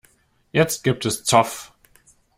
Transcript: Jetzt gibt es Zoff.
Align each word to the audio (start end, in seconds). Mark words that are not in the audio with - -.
Jetzt 0.51 0.83
gibt 0.83 1.05
es 1.05 1.25
Zoff. 1.25 1.73